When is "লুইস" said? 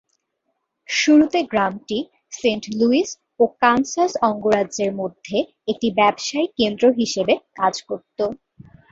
2.79-3.09